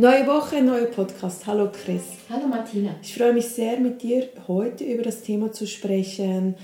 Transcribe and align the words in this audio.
Neue 0.00 0.28
Woche, 0.28 0.62
neuer 0.62 0.86
Podcast. 0.86 1.44
Hallo 1.48 1.72
Chris. 1.72 2.04
Hallo 2.30 2.46
Martina. 2.46 2.94
Ich 3.02 3.16
freue 3.16 3.32
mich 3.32 3.46
sehr, 3.46 3.80
mit 3.80 4.00
dir 4.00 4.28
heute 4.46 4.84
über 4.84 5.02
das 5.02 5.22
Thema 5.22 5.50
zu 5.50 5.66
sprechen. 5.66 6.54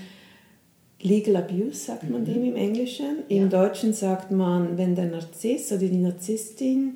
Legal 1.01 1.35
Abuse 1.35 1.73
sagt 1.87 2.09
man 2.09 2.21
mhm. 2.21 2.25
dem 2.27 2.45
im 2.45 2.55
Englischen. 2.55 3.23
Ja. 3.27 3.41
Im 3.41 3.49
Deutschen 3.49 3.91
sagt 3.91 4.31
man, 4.31 4.77
wenn 4.77 4.95
der 4.95 5.07
Narzisst 5.07 5.69
oder 5.73 5.81
die 5.81 5.97
Narzisstin 5.97 6.95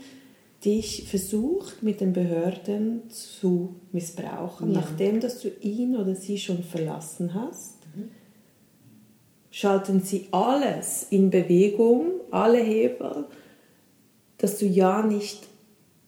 dich 0.64 1.10
versucht, 1.10 1.84
mit 1.84 2.00
den 2.00 2.14
Behörden 2.14 3.10
zu 3.10 3.76
missbrauchen, 3.92 4.72
ja. 4.72 4.80
nachdem 4.80 5.20
dass 5.20 5.42
du 5.42 5.50
ihn 5.60 5.98
oder 5.98 6.16
sie 6.16 6.38
schon 6.38 6.64
verlassen 6.64 7.34
hast, 7.34 7.80
mhm. 7.94 8.12
schalten 9.52 10.00
sie 10.00 10.30
alles 10.32 11.06
in 11.10 11.32
Bewegung, 11.32 12.12
alle 12.32 12.60
Hebel, 12.60 13.26
dass 14.38 14.58
du 14.58 14.66
ja 14.66 15.06
nicht 15.06 15.49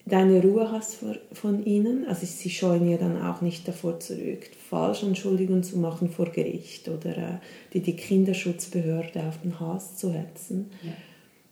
deine 0.05 0.41
Ruhe 0.41 0.71
hast 0.71 0.97
von 1.33 1.65
ihnen. 1.65 2.05
Also 2.07 2.25
sie 2.25 2.49
scheuen 2.49 2.89
ja 2.89 2.97
dann 2.97 3.21
auch 3.21 3.41
nicht 3.41 3.67
davor 3.67 3.99
zurück, 3.99 4.49
Falschanschuldigungen 4.69 5.63
zu 5.63 5.77
machen 5.77 6.09
vor 6.09 6.27
Gericht 6.29 6.89
oder 6.89 7.17
äh, 7.17 7.37
die, 7.73 7.81
die 7.81 7.95
Kinderschutzbehörde 7.95 9.23
auf 9.27 9.41
den 9.41 9.59
Hals 9.59 9.97
zu 9.97 10.11
hetzen. 10.11 10.71
Ja. 10.83 10.91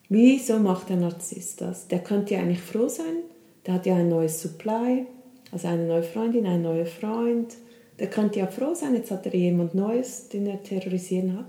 Wieso 0.10 0.58
macht 0.60 0.90
der 0.90 0.98
Narzisst 0.98 1.62
das? 1.62 1.88
Der 1.88 2.00
könnte 2.00 2.34
ja 2.34 2.40
eigentlich 2.40 2.62
froh 2.62 2.88
sein, 2.88 3.24
der 3.66 3.76
hat 3.76 3.86
ja 3.86 3.96
ein 3.96 4.10
neues 4.10 4.42
Supply, 4.42 5.06
also 5.52 5.68
eine 5.68 5.86
neue 5.86 6.04
Freundin, 6.04 6.48
ein 6.48 6.64
neuer 6.64 6.88
Freund. 6.88 7.56
Der 8.00 8.10
könnte 8.10 8.40
ja 8.40 8.48
froh 8.48 8.74
sein, 8.74 8.96
jetzt 8.96 9.12
hat 9.12 9.26
er 9.26 9.36
jemand 9.36 9.76
Neues, 9.76 10.30
den 10.30 10.48
er 10.48 10.64
terrorisieren 10.64 11.38
hat 11.38 11.46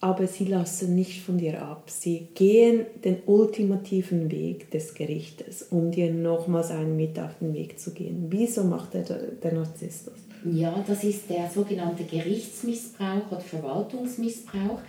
aber 0.00 0.26
sie 0.26 0.46
lassen 0.46 0.94
nicht 0.94 1.22
von 1.22 1.36
dir 1.36 1.62
ab. 1.62 1.84
Sie 1.90 2.28
gehen 2.34 2.86
den 3.04 3.18
ultimativen 3.26 4.30
Weg 4.30 4.70
des 4.70 4.94
Gerichtes, 4.94 5.62
um 5.70 5.90
dir 5.90 6.12
nochmals 6.12 6.70
einen 6.70 6.96
mit 6.96 7.18
auf 7.18 7.38
den 7.40 7.52
Weg 7.52 7.78
zu 7.78 7.92
gehen. 7.92 8.26
Wieso 8.30 8.64
macht 8.64 8.94
der, 8.94 9.02
der 9.02 9.52
Narzisst 9.52 10.06
das? 10.06 10.14
Ja, 10.44 10.82
das 10.86 11.04
ist 11.04 11.28
der 11.28 11.50
sogenannte 11.50 12.04
Gerichtsmissbrauch 12.04 13.30
oder 13.30 13.40
Verwaltungsmissbrauch. 13.40 14.80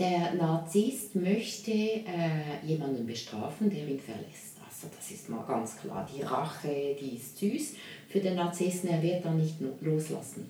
Der 0.00 0.34
Narzisst 0.34 1.14
möchte 1.14 1.70
äh, 1.70 2.66
jemanden 2.66 3.06
bestrafen, 3.06 3.70
der 3.70 3.86
ihn 3.86 4.00
verlässt. 4.00 4.56
Also 4.66 4.88
das 4.96 5.10
ist 5.10 5.28
mal 5.28 5.44
ganz 5.46 5.76
klar. 5.76 6.08
Die 6.12 6.22
Rache, 6.22 6.96
die 6.98 7.16
ist 7.16 7.38
süß 7.38 7.74
für 8.08 8.18
den 8.18 8.34
Narzissten, 8.34 8.90
er 8.90 9.02
wird 9.02 9.24
da 9.24 9.30
nicht 9.30 9.56
loslassen. 9.82 10.48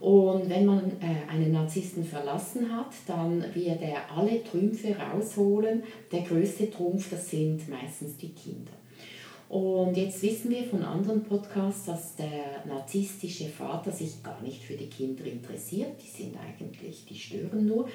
Und 0.00 0.48
wenn 0.50 0.66
man 0.66 0.90
äh, 1.00 1.30
einen 1.30 1.52
Narzissten 1.52 2.04
verlassen 2.04 2.70
hat, 2.76 2.92
dann 3.06 3.42
wird 3.54 3.80
er 3.80 4.10
alle 4.14 4.42
Trümpfe 4.44 4.94
rausholen. 4.96 5.82
Der 6.12 6.22
größte 6.22 6.70
Trumpf, 6.70 7.10
das 7.10 7.30
sind 7.30 7.68
meistens 7.68 8.16
die 8.16 8.32
Kinder. 8.32 8.72
Und 9.48 9.96
jetzt 9.96 10.22
wissen 10.22 10.50
wir 10.50 10.64
von 10.64 10.82
anderen 10.82 11.22
Podcasts, 11.22 11.86
dass 11.86 12.16
der 12.16 12.64
narzisstische 12.66 13.44
Vater 13.44 13.92
sich 13.92 14.22
gar 14.22 14.42
nicht 14.42 14.62
für 14.62 14.74
die 14.74 14.88
Kinder 14.88 15.24
interessiert. 15.24 15.92
Die 16.02 16.22
sind 16.22 16.34
eigentlich, 16.36 17.04
die 17.06 17.14
stören 17.14 17.64
nur. 17.64 17.88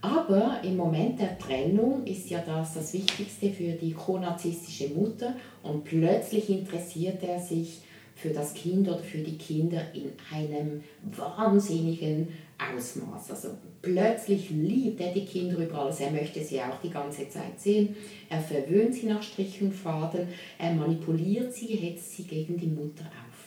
Aber 0.00 0.60
im 0.62 0.76
Moment 0.76 1.18
der 1.18 1.38
Trennung 1.38 2.06
ist 2.06 2.30
ja 2.30 2.42
das 2.46 2.74
das 2.74 2.92
Wichtigste 2.92 3.50
für 3.50 3.72
die 3.72 3.92
konarzisstische 3.92 4.90
Mutter 4.90 5.34
und 5.62 5.84
plötzlich 5.84 6.50
interessiert 6.50 7.22
er 7.22 7.40
sich 7.40 7.80
für 8.14 8.30
das 8.30 8.54
Kind 8.54 8.88
oder 8.88 8.98
für 8.98 9.18
die 9.18 9.36
Kinder 9.36 9.82
in 9.92 10.12
einem 10.32 10.82
wahnsinnigen 11.02 12.28
Ausmaß. 12.58 13.32
Also 13.32 13.48
plötzlich 13.82 14.50
liebt 14.50 15.00
er 15.00 15.12
die 15.12 15.24
Kinder 15.24 15.58
über 15.58 15.80
alles. 15.80 16.00
Er 16.00 16.10
möchte 16.10 16.42
sie 16.42 16.60
auch 16.60 16.80
die 16.82 16.90
ganze 16.90 17.28
Zeit 17.28 17.58
sehen. 17.58 17.96
Er 18.28 18.40
verwöhnt 18.40 18.94
sie 18.94 19.06
nach 19.06 19.22
Strich 19.22 19.60
und 19.60 19.72
Faden. 19.72 20.28
Er 20.58 20.74
manipuliert 20.74 21.52
sie, 21.52 21.66
hetzt 21.66 22.16
sie 22.16 22.24
gegen 22.24 22.56
die 22.56 22.68
Mutter 22.68 23.04
auf. 23.04 23.44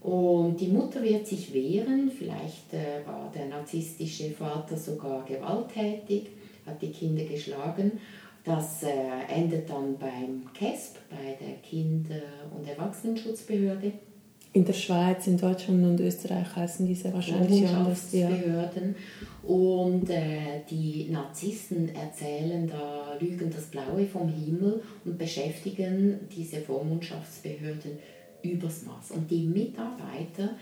Und 0.00 0.60
die 0.60 0.68
Mutter 0.68 1.02
wird 1.02 1.26
sich 1.26 1.52
wehren. 1.52 2.10
Vielleicht 2.10 2.72
äh, 2.72 3.06
war 3.06 3.32
der 3.34 3.46
narzisstische 3.46 4.30
Vater 4.30 4.76
sogar 4.76 5.24
gewalttätig, 5.24 6.28
hat 6.66 6.80
die 6.80 6.92
Kinder 6.92 7.24
geschlagen. 7.24 7.92
Das 8.44 8.82
äh, 8.82 8.88
endet 9.34 9.68
dann 9.68 9.98
beim 9.98 10.50
KESP, 10.54 10.96
bei 11.10 11.36
der 11.38 11.56
Kinder- 11.56 12.50
und 12.56 12.66
Erwachsenenschutzbehörde. 12.66 13.92
In 14.54 14.64
der 14.64 14.72
Schweiz, 14.72 15.26
in 15.26 15.36
Deutschland 15.36 15.84
und 15.84 16.00
Österreich 16.00 16.56
heißen 16.56 16.86
diese 16.86 17.12
wahrscheinlich 17.12 17.68
anders. 17.68 18.12
Ja. 18.12 18.28
Behörden. 18.28 18.94
Und 19.42 20.08
äh, 20.08 20.62
die 20.70 21.08
Narzissten 21.10 21.94
erzählen 21.94 22.66
da, 22.66 23.14
lügen 23.20 23.50
das 23.54 23.64
Blaue 23.64 24.06
vom 24.06 24.28
Himmel 24.28 24.82
und 25.04 25.18
beschäftigen 25.18 26.20
diese 26.34 26.60
Vormundschaftsbehörden 26.60 27.98
übers 28.42 28.84
Maß. 28.84 29.12
Und 29.12 29.30
die 29.30 29.46
Mitarbeiter, 29.46 30.56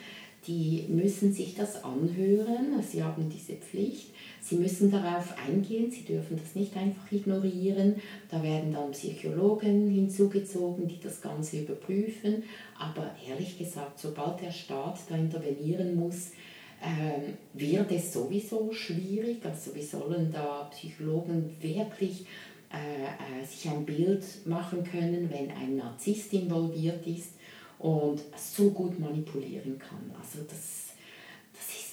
die 0.47 0.85
müssen 0.89 1.33
sich 1.33 1.55
das 1.55 1.83
anhören, 1.85 2.83
sie 2.83 3.03
haben 3.03 3.29
diese 3.29 3.55
Pflicht 3.55 4.11
Sie 4.49 4.55
müssen 4.55 4.93
darauf 4.93 5.35
eingehen, 5.45 5.91
Sie 5.91 6.05
dürfen 6.05 6.39
das 6.41 6.55
nicht 6.55 6.77
einfach 6.77 7.11
ignorieren. 7.11 7.97
Da 8.31 8.41
werden 8.45 8.73
dann 8.73 8.93
Psychologen 8.93 9.91
hinzugezogen, 9.91 10.87
die 10.87 11.01
das 11.01 11.21
Ganze 11.21 11.63
überprüfen. 11.63 12.45
Aber 12.79 13.11
ehrlich 13.29 13.59
gesagt, 13.59 13.99
sobald 13.99 14.41
der 14.41 14.53
Staat 14.53 15.01
da 15.09 15.17
intervenieren 15.17 15.97
muss, 15.97 16.31
ähm, 16.81 17.35
wird 17.55 17.91
es 17.91 18.13
sowieso 18.13 18.73
schwierig. 18.73 19.45
Also 19.45 19.75
wie 19.75 19.83
sollen 19.83 20.31
da 20.33 20.71
Psychologen 20.71 21.57
wirklich 21.61 22.25
äh, 22.73 23.43
äh, 23.43 23.45
sich 23.45 23.69
ein 23.69 23.85
Bild 23.85 24.23
machen 24.47 24.85
können, 24.85 25.29
wenn 25.29 25.51
ein 25.51 25.77
Narzisst 25.77 26.33
involviert 26.33 27.05
ist 27.05 27.33
und 27.79 28.21
so 28.37 28.71
gut 28.71 28.99
manipulieren 28.99 29.79
kann. 29.79 30.11
Also 30.21 30.39
das 30.49 30.87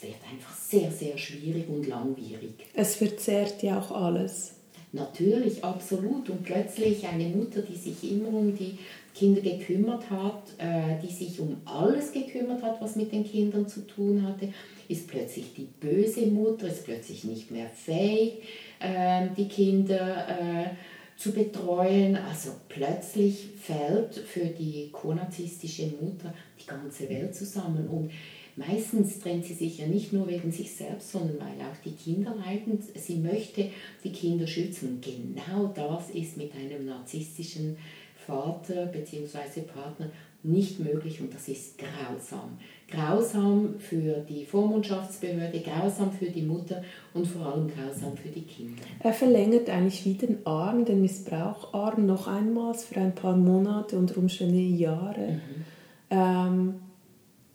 wird 0.04 0.16
einfach 0.30 0.56
sehr, 0.56 0.92
sehr 0.92 1.18
schwierig 1.18 1.68
und 1.70 1.88
langwierig. 1.88 2.54
Es 2.74 2.96
verzerrt 2.96 3.64
ja 3.64 3.80
auch 3.80 3.92
alles. 3.92 4.56
Natürlich, 4.92 5.64
absolut. 5.64 6.30
Und 6.30 6.44
plötzlich 6.44 7.08
eine 7.08 7.30
Mutter, 7.30 7.62
die 7.62 7.76
sich 7.76 8.12
immer 8.12 8.28
um 8.28 8.56
die 8.56 8.78
Kinder 9.16 9.42
gekümmert 9.42 10.10
hat, 10.10 10.44
äh, 10.60 11.02
die 11.02 11.12
sich 11.12 11.40
um 11.40 11.58
alles 11.66 12.12
gekümmert 12.12 12.62
hat, 12.62 12.80
was 12.80 12.96
mit 12.96 13.12
den 13.12 13.24
Kindern 13.24 13.68
zu 13.68 13.88
tun 13.88 14.24
hatte, 14.24 14.50
ist 14.88 15.08
plötzlich 15.08 15.54
die 15.56 15.68
böse 15.80 16.28
Mutter, 16.28 16.68
ist 16.68 16.86
plötzlich 16.86 17.24
nicht 17.24 17.50
mehr 17.50 17.70
fähig, 17.70 18.44
äh, 18.80 19.28
die 19.36 19.48
Kinder 19.48 20.28
äh, 20.28 20.66
zu 21.18 21.32
betreuen. 21.32 22.16
Also 22.16 22.52
plötzlich 22.70 23.50
fällt 23.62 24.16
für 24.16 24.46
die 24.46 24.90
konarzistische 24.92 25.88
Mutter 26.02 26.34
die 26.60 26.68
ganze 26.68 27.10
Welt 27.10 27.36
zusammen. 27.36 27.88
Und 27.88 28.12
Meistens 28.56 29.20
trennt 29.20 29.46
sie 29.46 29.56
sich 29.56 29.80
ja 29.80 29.88
nicht 29.88 30.14
nur 30.14 30.28
wegen 30.28 30.52
sich 30.52 30.72
selbst, 30.72 31.12
sondern 31.12 31.40
weil 31.40 31.68
auch 31.68 31.76
die 31.84 31.94
Kinder 31.94 32.36
leiden. 32.36 32.78
Sie 32.96 33.16
möchte 33.16 33.70
die 34.04 34.12
Kinder 34.12 34.46
schützen. 34.46 34.90
Und 34.90 35.02
genau 35.04 35.72
das 35.74 36.12
ist 36.12 36.38
mit 36.38 36.54
einem 36.54 36.86
narzisstischen 36.86 37.78
Vater 38.28 38.86
bzw. 38.86 39.62
Partner 39.62 40.12
nicht 40.44 40.80
möglich 40.80 41.22
und 41.22 41.34
das 41.34 41.48
ist 41.48 41.78
grausam. 41.78 42.58
Grausam 42.90 43.76
für 43.80 44.20
die 44.28 44.46
Vormundschaftsbehörde, 44.46 45.62
grausam 45.62 46.12
für 46.12 46.26
die 46.26 46.42
Mutter 46.42 46.84
und 47.14 47.26
vor 47.26 47.46
allem 47.46 47.68
grausam 47.68 48.16
für 48.18 48.30
die 48.30 48.42
Kinder. 48.42 48.84
Er 49.00 49.14
verlängert 49.14 49.70
eigentlich 49.70 50.06
wie 50.06 50.14
den 50.14 50.46
Arm, 50.46 50.86
den 50.86 51.02
Missbraucharm 51.02 52.06
noch 52.06 52.28
einmal 52.28 52.74
für 52.74 53.00
ein 53.00 53.16
paar 53.16 53.36
Monate, 53.36 53.98
unter 53.98 54.18
Umständen 54.18 54.78
Jahre. 54.78 55.40
Mhm. 55.40 55.66
Ähm, 56.10 56.74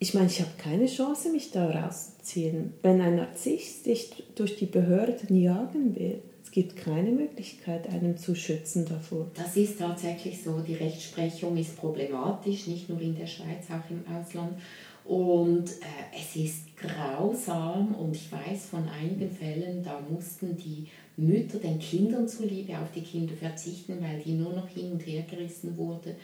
ich 0.01 0.15
meine, 0.15 0.27
ich 0.27 0.41
habe 0.41 0.51
keine 0.57 0.87
Chance, 0.87 1.31
mich 1.31 1.51
da 1.51 1.69
rauszuziehen. 1.71 2.73
Wenn 2.83 3.01
ein 3.01 3.17
Narzisst 3.17 3.87
dich 3.87 4.25
durch 4.35 4.57
die 4.57 4.67
Behörden 4.67 5.37
jagen 5.37 5.97
will, 5.97 6.23
gibt 6.59 6.75
keine 6.75 7.13
Möglichkeit, 7.13 7.89
einen 7.89 8.17
zu 8.17 8.35
schützen 8.35 8.85
davor. 8.85 9.31
Das 9.35 9.57
ist 9.57 9.79
tatsächlich 9.79 10.43
so. 10.43 10.59
Die 10.59 10.75
Rechtsprechung 10.75 11.57
ist 11.57 11.77
problematisch, 11.77 12.67
nicht 12.67 12.89
nur 12.89 13.01
in 13.01 13.15
der 13.15 13.29
Schweiz, 13.29 13.67
auch 13.71 13.89
im 13.89 14.03
Ausland. 14.13 14.59
Und 15.05 15.71
äh, 15.71 16.19
es 16.19 16.35
ist 16.35 16.77
grausam 16.77 17.95
und 17.95 18.17
ich 18.17 18.33
weiß 18.33 18.67
von 18.71 18.89
einigen 18.89 19.31
Fällen, 19.31 19.85
da 19.85 20.01
mussten 20.11 20.57
die 20.57 20.89
Mütter 21.17 21.59
den 21.59 21.79
Kindern 21.79 22.27
zuliebe 22.27 22.77
auf 22.77 22.91
die 22.93 23.03
Kinder 23.03 23.35
verzichten, 23.35 23.99
weil 24.01 24.19
die 24.19 24.33
nur 24.33 24.53
noch 24.53 24.67
hin 24.67 24.91
und 24.91 25.07
her 25.07 25.23
gerissen 25.31 25.77
wurden 25.77 26.17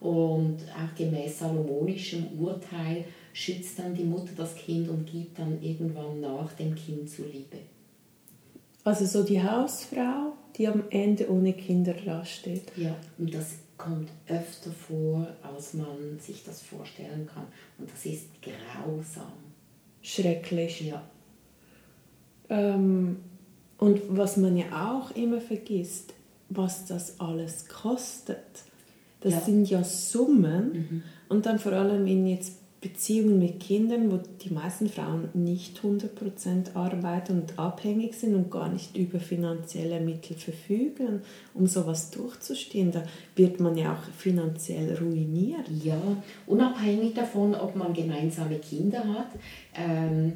Und 0.00 0.60
auch 0.72 0.96
gemäß 0.96 1.40
salomonischem 1.40 2.40
Urteil 2.40 3.04
schützt 3.34 3.78
dann 3.78 3.94
die 3.94 4.04
Mutter 4.04 4.32
das 4.34 4.54
Kind 4.54 4.88
und 4.88 5.04
gibt 5.04 5.38
dann 5.38 5.62
irgendwann 5.62 6.22
nach 6.22 6.54
dem 6.54 6.74
Kind 6.74 7.10
zuliebe. 7.10 7.58
Also 8.84 9.06
so 9.06 9.22
die 9.22 9.42
Hausfrau, 9.42 10.34
die 10.56 10.68
am 10.68 10.84
Ende 10.90 11.30
ohne 11.30 11.52
Kinder 11.54 11.94
dasteht. 11.94 12.64
Ja, 12.76 12.94
und 13.18 13.34
das 13.34 13.54
kommt 13.78 14.10
öfter 14.28 14.70
vor, 14.70 15.26
als 15.42 15.74
man 15.74 16.18
sich 16.20 16.44
das 16.44 16.62
vorstellen 16.62 17.26
kann. 17.32 17.46
Und 17.78 17.90
das 17.90 18.04
ist 18.06 18.26
grausam. 18.42 19.32
Schrecklich. 20.02 20.82
Ja. 20.82 21.02
Ähm, 22.50 23.16
und 23.78 24.00
was 24.08 24.36
man 24.36 24.56
ja 24.56 24.66
auch 24.96 25.10
immer 25.16 25.40
vergisst, 25.40 26.12
was 26.50 26.84
das 26.86 27.18
alles 27.20 27.66
kostet. 27.68 28.38
Das 29.22 29.32
Ja. 29.32 29.40
sind 29.40 29.70
ja 29.70 29.82
Summen. 29.82 30.72
Mhm. 30.72 31.02
Und 31.28 31.46
dann 31.46 31.58
vor 31.58 31.72
allem 31.72 32.06
in 32.06 32.26
jetzt 32.26 32.58
Beziehungen 32.84 33.38
mit 33.38 33.60
Kindern, 33.60 34.12
wo 34.12 34.18
die 34.42 34.52
meisten 34.52 34.90
Frauen 34.90 35.30
nicht 35.32 35.80
100% 35.80 36.74
arbeiten 36.74 37.40
und 37.40 37.58
abhängig 37.58 38.12
sind 38.12 38.34
und 38.34 38.50
gar 38.50 38.68
nicht 38.68 38.94
über 38.94 39.18
finanzielle 39.18 40.00
Mittel 40.00 40.36
verfügen, 40.36 41.22
um 41.54 41.66
sowas 41.66 42.10
durchzustehen. 42.10 42.92
Da 42.92 43.02
wird 43.36 43.58
man 43.58 43.78
ja 43.78 43.94
auch 43.94 44.12
finanziell 44.14 44.94
ruiniert. 44.98 45.66
Ja, 45.82 45.98
unabhängig 46.46 47.14
davon, 47.14 47.54
ob 47.54 47.74
man 47.74 47.94
gemeinsame 47.94 48.58
Kinder 48.58 49.02
hat, 49.02 49.30
ähm, 49.74 50.34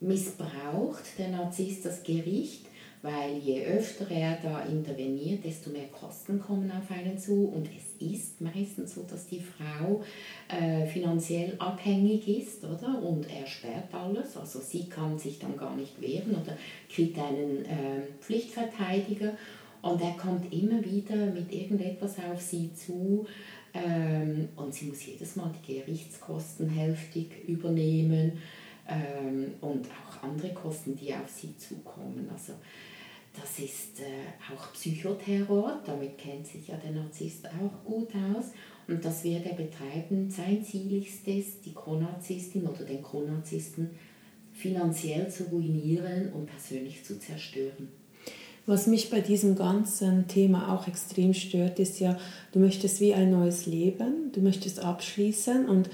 missbraucht 0.00 1.04
der 1.18 1.28
Narzisst 1.28 1.84
das 1.84 2.02
Gericht, 2.02 2.62
weil 3.02 3.36
je 3.36 3.62
öfter 3.66 4.10
er 4.10 4.38
da 4.42 4.60
interveniert, 4.60 5.44
desto 5.44 5.68
mehr 5.68 5.88
Kosten 5.88 6.40
kommen 6.40 6.72
auf 6.72 6.90
einen 6.90 7.18
zu. 7.18 7.44
Und 7.44 7.68
es 7.76 7.85
ist 8.00 8.40
meistens 8.40 8.94
so, 8.94 9.02
dass 9.02 9.26
die 9.26 9.40
Frau 9.40 10.04
äh, 10.48 10.86
finanziell 10.86 11.54
abhängig 11.58 12.28
ist, 12.28 12.64
oder? 12.64 13.02
Und 13.02 13.26
er 13.30 13.46
sperrt 13.46 13.92
alles. 13.92 14.36
Also 14.36 14.60
sie 14.60 14.88
kann 14.88 15.18
sich 15.18 15.38
dann 15.38 15.56
gar 15.56 15.76
nicht 15.76 16.00
wehren 16.00 16.34
oder 16.34 16.56
kriegt 16.88 17.18
einen 17.18 17.64
ähm, 17.64 18.02
Pflichtverteidiger. 18.20 19.32
Und 19.82 20.02
er 20.02 20.12
kommt 20.12 20.52
immer 20.52 20.84
wieder 20.84 21.16
mit 21.16 21.52
irgendetwas 21.52 22.16
auf 22.18 22.40
sie 22.40 22.70
zu. 22.74 23.26
Ähm, 23.74 24.48
und 24.56 24.74
sie 24.74 24.86
muss 24.86 25.06
jedes 25.06 25.36
Mal 25.36 25.52
die 25.62 25.74
Gerichtskosten 25.74 26.68
hälftig 26.68 27.46
übernehmen 27.46 28.32
ähm, 28.88 29.52
und 29.60 29.86
auch 29.86 30.22
andere 30.22 30.52
Kosten, 30.54 30.96
die 30.96 31.12
auf 31.12 31.28
sie 31.28 31.56
zukommen. 31.58 32.28
Also 32.32 32.54
das 33.40 33.58
ist 33.58 34.00
äh, 34.00 34.54
auch 34.54 34.72
Psychoterror, 34.72 35.82
damit 35.84 36.18
kennt 36.18 36.46
sich 36.46 36.68
ja 36.68 36.76
der 36.76 36.92
Narzisst 36.92 37.46
auch 37.46 37.84
gut 37.84 38.08
aus. 38.14 38.46
Und 38.88 39.04
das 39.04 39.24
wird 39.24 39.46
er 39.46 39.54
betreiben. 39.54 40.30
Sein 40.30 40.64
Ziel 40.64 41.02
ist 41.02 41.26
es, 41.26 41.60
die 41.60 41.74
Chronarzistin 41.74 42.66
oder 42.66 42.84
den 42.84 43.02
Chronarzisten 43.02 43.90
finanziell 44.52 45.28
zu 45.30 45.44
ruinieren 45.44 46.32
und 46.32 46.46
persönlich 46.46 47.04
zu 47.04 47.18
zerstören. 47.18 47.88
Was 48.64 48.86
mich 48.86 49.10
bei 49.10 49.20
diesem 49.20 49.54
ganzen 49.54 50.26
Thema 50.26 50.74
auch 50.74 50.88
extrem 50.88 51.34
stört, 51.34 51.78
ist 51.78 52.00
ja, 52.00 52.18
du 52.52 52.58
möchtest 52.58 53.00
wie 53.00 53.14
ein 53.14 53.30
neues 53.30 53.66
Leben, 53.66 54.32
du 54.32 54.40
möchtest 54.40 54.80
abschließen 54.80 55.68
und 55.68 55.88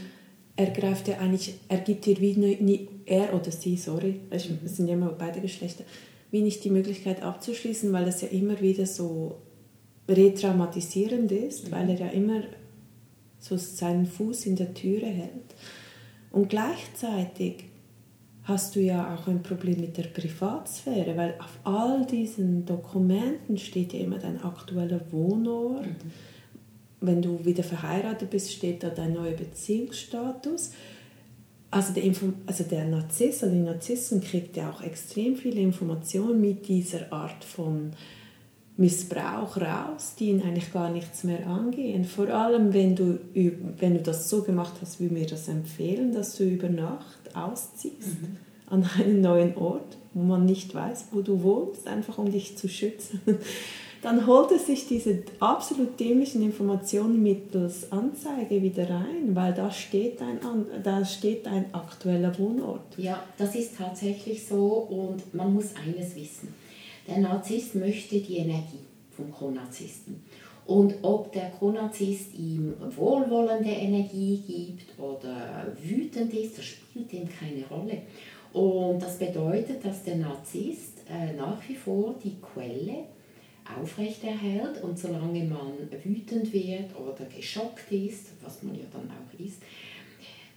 er 0.57 0.71
greift 0.71 1.09
ja 1.09 1.19
eigentlich, 1.19 1.55
er 1.69 1.79
gibt 1.79 2.07
dir 2.07 2.19
wie 2.21 2.89
er 3.05 3.35
oder 3.35 3.51
sie, 3.51 3.77
sorry, 3.77 4.21
es 4.31 4.49
sind 4.77 4.87
ja 4.87 4.95
immer 4.95 5.11
beide 5.11 5.41
Geschlechter, 5.41 5.85
wie 6.33 6.43
nicht 6.43 6.65
die 6.65 6.71
Möglichkeit 6.71 7.23
abzuschließen, 7.23 7.93
weil 7.93 8.07
das 8.07 8.23
ja 8.23 8.29
immer 8.29 8.61
wieder 8.61 8.87
so 8.87 9.37
retraumatisierend 10.09 11.31
ist, 11.31 11.71
weil 11.71 11.91
er 11.91 11.99
ja 11.99 12.09
immer 12.09 12.43
so 13.39 13.57
seinen 13.57 14.07
Fuß 14.07 14.47
in 14.47 14.57
der 14.57 14.75
Türe 14.75 15.07
hält. 15.07 15.55
Und 16.31 16.49
gleichzeitig 16.49 17.65
hast 18.45 18.75
du 18.75 18.81
ja 18.81 19.15
auch 19.15 19.29
ein 19.29 19.43
Problem 19.43 19.81
mit 19.81 19.99
der 19.99 20.05
Privatsphäre, 20.05 21.17
weil 21.17 21.35
auf 21.39 21.59
all 21.65 22.07
diesen 22.07 22.65
Dokumenten 22.65 23.59
steht 23.59 23.93
ja 23.93 24.01
immer 24.01 24.19
dein 24.19 24.43
aktueller 24.43 25.01
Wohnort. 25.13 25.87
Wenn 27.01 27.21
du 27.21 27.45
wieder 27.45 27.63
verheiratet 27.63 28.31
bist, 28.31 28.53
steht 28.53 28.83
da 28.83 28.89
dein 28.89 29.13
neuer 29.13 29.33
Beziehungsstatus. 29.33 30.73
Also 31.73 31.95
der, 31.95 32.03
Info 32.03 32.35
also 32.47 32.65
der 32.65 32.85
Narzisst 32.85 33.43
oder 33.43 33.53
die 33.53 33.59
Narzissten 33.61 34.21
kriegt 34.21 34.59
ja 34.59 34.71
auch 34.71 34.83
extrem 34.83 35.37
viele 35.37 35.59
Informationen 35.59 36.39
mit 36.39 36.69
dieser 36.69 37.11
Art 37.11 37.43
von 37.43 37.93
Missbrauch 38.77 39.57
raus, 39.57 40.15
die 40.19 40.29
ihn 40.29 40.43
eigentlich 40.43 40.71
gar 40.71 40.91
nichts 40.91 41.25
mehr 41.25 41.47
angehen. 41.47 42.05
Vor 42.05 42.29
allem, 42.29 42.75
wenn 42.75 42.95
du, 42.95 43.19
wenn 43.35 43.95
du 43.95 44.01
das 44.01 44.29
so 44.29 44.43
gemacht 44.43 44.75
hast, 44.83 45.01
wie 45.01 45.15
wir 45.15 45.27
das 45.27 45.49
empfehlen, 45.49 46.13
dass 46.13 46.37
du 46.37 46.45
über 46.45 46.69
Nacht 46.69 47.35
ausziehst 47.35 48.19
an 48.67 48.87
einen 48.99 49.23
neuen 49.23 49.57
Ort, 49.57 49.97
wo 50.13 50.23
man 50.23 50.45
nicht 50.45 50.75
weiß, 50.75 51.07
wo 51.13 51.23
du 51.23 51.43
wohnst, 51.43 51.87
einfach 51.87 52.19
um 52.19 52.31
dich 52.31 52.59
zu 52.59 52.69
schützen. 52.69 53.23
Dann 54.03 54.27
holt 54.27 54.51
er 54.51 54.59
sich 54.59 54.89
diese 54.89 55.23
absolut 55.39 55.99
dämlichen 55.99 56.43
Informationen 56.43 57.23
mittels 57.23 57.93
Anzeige 57.93 58.61
wieder 58.61 58.91
rein, 58.91 59.35
weil 59.35 59.55
da 59.55 59.71
steht 59.71 60.21
ein, 60.21 60.41
da 60.83 61.05
steht 61.05 61.47
ein 61.47 61.73
aktueller 61.73 62.37
Wohnort. 62.37 62.99
Ja, 62.99 63.23
das 63.39 63.55
ist 63.55 63.79
tatsächlich 63.79 64.45
so 64.45 64.67
und 64.67 65.33
man 65.33 65.55
muss 65.55 65.77
eines 65.77 66.17
wissen. 66.17 66.53
Der 67.07 67.19
Narzisst 67.19 67.77
möchte 67.77 68.19
die 68.19 68.39
Energie 68.39 68.81
vom 69.17 69.33
Chronarzisten. 69.33 70.21
Und 70.67 70.95
ob 71.03 71.33
der 71.33 71.51
Chronarzist 71.51 72.35
ihm 72.35 72.75
wohlwollende 72.97 73.71
Energie 73.71 74.43
gibt 74.47 74.99
oder 74.99 75.67
wütend 75.81 76.35
ist, 76.35 76.59
das 76.59 76.65
spielt 76.65 77.13
ihm 77.13 77.29
keine 77.29 77.67
Rolle. 77.69 78.03
Und 78.53 79.01
das 79.01 79.19
bedeutet, 79.19 79.85
dass 79.85 80.03
der 80.03 80.17
Narzisst 80.17 80.99
äh, 81.09 81.35
nach 81.35 81.59
wie 81.69 81.75
vor 81.75 82.15
die 82.23 82.37
Quelle 82.41 83.05
aufrechterhält 83.81 84.83
und 84.83 84.99
solange 84.99 85.45
man 85.45 85.73
wütend 86.05 86.53
wird 86.53 86.97
oder 86.97 87.25
geschockt 87.35 87.91
ist, 87.93 88.29
was 88.43 88.63
man 88.63 88.75
ja 88.75 88.85
dann 88.93 89.11
auch 89.11 89.41
ist, 89.45 89.63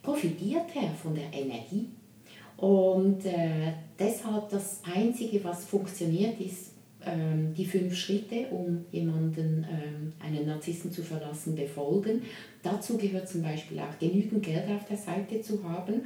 profitiert 0.01 0.75
er 0.75 0.89
von 0.91 1.15
der 1.15 1.31
Energie. 1.33 1.89
Und 2.57 3.25
äh, 3.25 3.73
deshalb 3.99 4.49
das 4.49 4.81
Einzige, 4.83 5.43
was 5.43 5.65
funktioniert, 5.65 6.39
ist 6.39 6.71
ähm, 7.05 7.53
die 7.53 7.65
fünf 7.65 7.95
Schritte, 7.95 8.47
um 8.51 8.85
jemanden, 8.91 9.65
ähm, 9.69 10.13
einen 10.19 10.47
Narzissten 10.47 10.91
zu 10.91 11.03
verlassen, 11.03 11.55
befolgen. 11.55 12.21
Dazu 12.63 12.97
gehört 12.97 13.27
zum 13.27 13.43
Beispiel 13.43 13.79
auch 13.79 13.99
genügend 13.99 14.43
Geld 14.43 14.69
auf 14.69 14.85
der 14.87 14.97
Seite 14.97 15.41
zu 15.41 15.63
haben. 15.63 16.03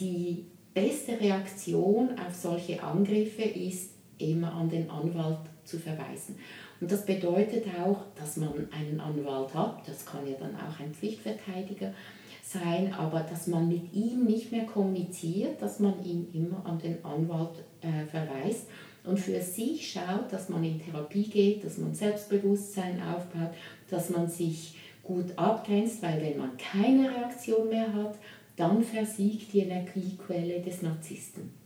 Die 0.00 0.44
beste 0.74 1.18
Reaktion 1.20 2.10
auf 2.18 2.34
solche 2.34 2.82
Angriffe 2.82 3.42
ist 3.42 3.90
immer 4.18 4.52
an 4.52 4.68
den 4.68 4.90
Anwalt 4.90 5.38
zu 5.64 5.78
verweisen. 5.78 6.36
Und 6.80 6.90
das 6.90 7.06
bedeutet 7.06 7.64
auch, 7.80 8.02
dass 8.14 8.36
man 8.36 8.68
einen 8.70 9.00
Anwalt 9.00 9.54
hat, 9.54 9.88
das 9.88 10.04
kann 10.04 10.26
ja 10.26 10.34
dann 10.38 10.54
auch 10.56 10.78
ein 10.80 10.92
Pflichtverteidiger 10.92 11.94
sein, 12.42 12.92
aber 12.92 13.20
dass 13.20 13.46
man 13.46 13.68
mit 13.68 13.92
ihm 13.92 14.24
nicht 14.24 14.52
mehr 14.52 14.66
kommuniziert, 14.66 15.60
dass 15.62 15.80
man 15.80 16.04
ihn 16.04 16.28
immer 16.32 16.64
an 16.66 16.78
den 16.78 17.02
Anwalt 17.04 17.64
äh, 17.80 18.04
verweist 18.06 18.68
und 19.04 19.18
für 19.18 19.40
sich 19.40 19.90
schaut, 19.90 20.32
dass 20.32 20.48
man 20.48 20.62
in 20.64 20.80
Therapie 20.80 21.28
geht, 21.28 21.64
dass 21.64 21.78
man 21.78 21.94
Selbstbewusstsein 21.94 23.02
aufbaut, 23.02 23.54
dass 23.88 24.10
man 24.10 24.28
sich 24.28 24.76
gut 25.02 25.36
abgrenzt, 25.36 26.02
weil 26.02 26.20
wenn 26.22 26.38
man 26.38 26.56
keine 26.56 27.10
Reaktion 27.10 27.68
mehr 27.68 27.92
hat, 27.92 28.18
dann 28.56 28.82
versiegt 28.82 29.52
die 29.52 29.60
Energiequelle 29.60 30.60
des 30.60 30.82
Narzissten. 30.82 31.63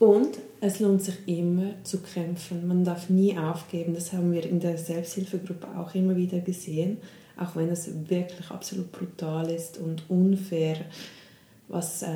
Und 0.00 0.38
es 0.62 0.80
lohnt 0.80 1.02
sich 1.02 1.16
immer 1.26 1.74
zu 1.84 2.00
kämpfen. 2.00 2.66
Man 2.66 2.84
darf 2.84 3.10
nie 3.10 3.36
aufgeben. 3.36 3.94
Das 3.94 4.14
haben 4.14 4.32
wir 4.32 4.44
in 4.44 4.58
der 4.58 4.78
Selbsthilfegruppe 4.78 5.68
auch 5.78 5.94
immer 5.94 6.16
wieder 6.16 6.40
gesehen, 6.40 6.96
auch 7.36 7.54
wenn 7.54 7.68
es 7.68 8.08
wirklich 8.08 8.50
absolut 8.50 8.90
brutal 8.92 9.50
ist 9.50 9.76
und 9.76 10.08
unfair, 10.08 10.78
was 11.68 12.02
äh, 12.02 12.08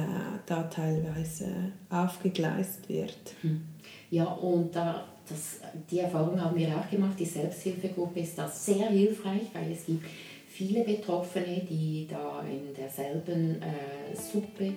da 0.46 0.62
teilweise 0.62 1.46
aufgegleist 1.90 2.88
wird. 2.88 3.34
Ja, 4.10 4.24
und 4.24 4.74
da, 4.74 5.04
das, 5.28 5.60
die 5.90 5.98
Erfahrung 5.98 6.40
haben 6.40 6.56
wir 6.56 6.68
auch 6.68 6.90
gemacht. 6.90 7.20
Die 7.20 7.26
Selbsthilfegruppe 7.26 8.20
ist 8.20 8.38
da 8.38 8.48
sehr 8.48 8.88
hilfreich, 8.88 9.42
weil 9.52 9.72
es 9.72 9.84
gibt 9.84 10.06
viele 10.48 10.84
Betroffene, 10.84 11.60
die 11.68 12.06
da 12.10 12.42
in 12.50 12.74
derselben 12.74 13.60
äh, 13.60 14.16
Suppe 14.16 14.72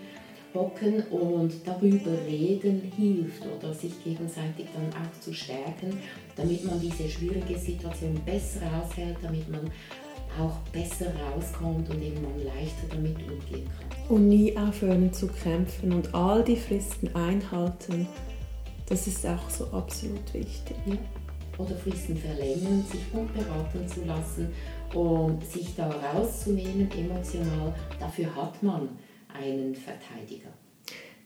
hocken 0.54 1.04
und 1.12 1.54
darüber 1.66 2.12
reden 2.26 2.92
hilft 2.96 3.44
oder 3.46 3.74
sich 3.74 4.04
gegenseitig 4.04 4.68
dann 4.74 4.90
auch 5.02 5.20
zu 5.20 5.34
stärken, 5.34 5.98
damit 6.36 6.66
man 6.66 6.80
diese 6.80 7.10
schwierige 7.10 7.58
Situation 7.58 8.20
besser 8.26 8.62
aushält, 8.82 9.18
damit 9.22 9.50
man 9.50 9.70
auch 10.40 10.58
besser 10.72 11.12
rauskommt 11.16 11.90
und 11.90 12.02
eben 12.02 12.22
man 12.22 12.44
leichter 12.44 12.88
damit 12.90 13.16
umgehen 13.18 13.68
kann. 13.80 14.16
Und 14.16 14.30
nie 14.30 14.56
aufhören 14.58 15.12
zu 15.12 15.28
kämpfen 15.28 15.92
und 15.94 16.14
all 16.14 16.44
die 16.44 16.56
Fristen 16.56 17.14
einhalten. 17.16 18.08
Das 18.88 19.08
ist 19.08 19.26
auch 19.26 19.50
so 19.50 19.66
absolut 19.68 20.34
wichtig. 20.34 20.76
Ja. 20.86 20.96
oder 21.58 21.76
Fristen 21.76 22.16
verlängern, 22.16 22.86
sich 22.90 23.12
gut 23.12 23.34
beraten 23.34 23.88
zu 23.88 24.06
lassen 24.06 24.54
und 24.94 25.44
sich 25.44 25.76
da 25.76 25.90
rauszunehmen 25.90 26.90
emotional. 26.92 27.74
Dafür 28.00 28.34
hat 28.36 28.62
man 28.62 28.90
einen 29.34 29.76
Verteidiger. 29.76 30.50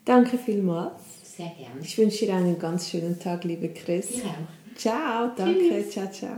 Danke 0.06 0.38
vielmals. 0.38 1.02
Sehr 1.24 1.50
gerne. 1.50 1.80
Ich 1.82 1.98
wünsche 1.98 2.26
dir 2.26 2.36
einen 2.36 2.60
ganz 2.60 2.90
schönen 2.90 3.20
Tag, 3.20 3.44
liebe 3.44 3.70
Chris. 3.70 4.10
Dir 4.10 4.24
auch. 4.26 4.76
Ciao, 4.76 5.32
danke. 5.36 5.84
Tschüss. 5.84 5.92
Ciao, 5.92 6.12
ciao. 6.12 6.38